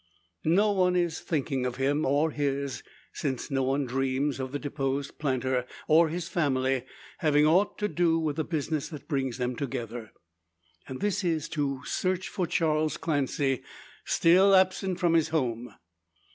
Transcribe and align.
No 0.43 0.71
one 0.71 0.95
is 0.95 1.19
thinking 1.19 1.63
of 1.63 1.75
him, 1.75 2.07
or 2.07 2.31
his; 2.31 2.81
since 3.13 3.51
no 3.51 3.61
one 3.61 3.85
dreams 3.85 4.39
of 4.39 4.51
the 4.51 4.57
deposed 4.57 5.19
planter, 5.19 5.63
or 5.87 6.09
his 6.09 6.27
family, 6.27 6.85
having 7.19 7.45
ought 7.45 7.77
to 7.77 7.87
do 7.87 8.17
with 8.17 8.37
the 8.37 8.43
business 8.43 8.89
that 8.89 9.07
brings 9.07 9.37
them 9.37 9.55
together. 9.55 10.11
This 10.89 11.23
is 11.23 11.47
to 11.49 11.81
search 11.85 12.29
for 12.29 12.47
Charles 12.47 12.97
Clancy, 12.97 13.61
still 14.03 14.55
absent 14.55 14.99
from 14.99 15.13
his 15.13 15.29
home. 15.29 15.71